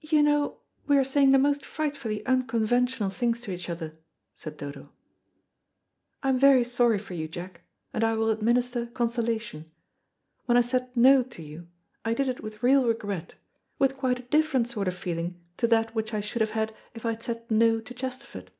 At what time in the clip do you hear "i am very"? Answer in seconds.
6.22-6.62